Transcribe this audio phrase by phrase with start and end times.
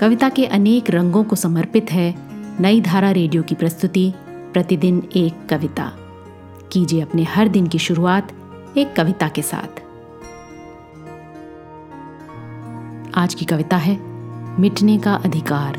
[0.00, 2.14] कविता के अनेक रंगों को समर्पित है
[2.60, 5.92] नई धारा रेडियो की प्रस्तुति, प्रतिदिन एक कविता।
[6.72, 8.32] कीजिए अपने हर दिन की शुरुआत
[8.78, 9.80] एक कविता के साथ।
[13.14, 14.00] आज की कविता है,
[14.60, 15.78] मिटने का अधिकार।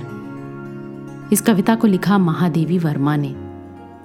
[1.33, 3.35] इस कविता को लिखा महादेवी वर्मा ने।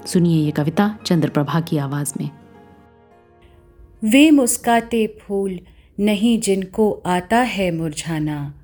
[0.07, 2.31] सुनिए ये कविता चंद्रप्रभा की आवाज़ में।
[4.05, 5.61] वे मुस्काते फूल
[6.01, 8.55] नहीं जिनको आता है मुरझाना।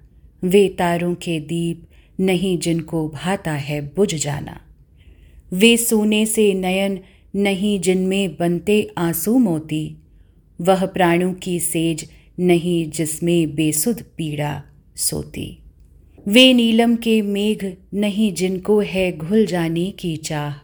[0.44, 1.86] वे तारों के दीप
[2.20, 4.60] नहीं जिनको भाता है बुझ जाना।
[5.52, 7.00] वे सोने से नयन
[7.36, 9.96] नहीं जिनमें बनते आँसू मोती।
[10.60, 14.62] वह प्राणों की सेज नहीं जिसमें बेसुध पीड़ा
[14.96, 15.58] सोती।
[16.28, 20.54] वे नीलम के मेघ नहीं जिनको है घुल जाने की चाह।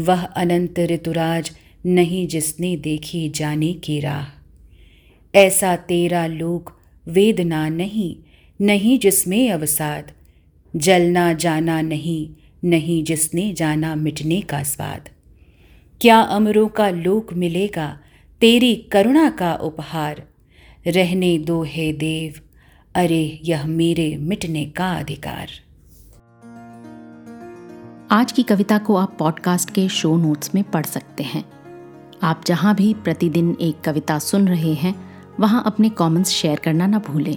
[0.00, 1.50] वह अनंत ऋतुराज
[1.86, 4.26] नहीं जिसने देखी जाने की राह।
[5.34, 8.16] ऐसा तेरा लोक वेदना नहीं
[8.60, 10.12] नहीं जिसमें अवसाद।
[10.76, 12.30] जलना जाना नहीं
[12.64, 15.08] नहीं जिसने जाना मिटने का स्वाद।
[16.00, 18.00] क्या अमरों का लोक मिलेगा,
[18.40, 20.22] तेरी करुणा का उपहार।
[20.86, 22.40] रहने दो हे देव,
[22.94, 25.48] अरे यह मेरे मिटने का अधिकार।
[28.10, 31.44] आज की कविता को आप पॉडकास्ट के शो नोट्स में पढ़ सकते हैं।
[32.22, 34.94] आप जहाँ भी प्रतिदिन एक कविता सुन रहे हैं,
[35.40, 37.36] वहाँ अपने कमेंट्स शेयर करना ना भूलें।